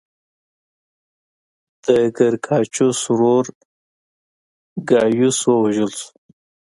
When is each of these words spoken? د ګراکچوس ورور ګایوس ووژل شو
د 1.83 1.85
ګراکچوس 2.17 2.99
ورور 3.11 3.45
ګایوس 4.89 5.37
ووژل 5.45 5.91
شو 5.99 6.07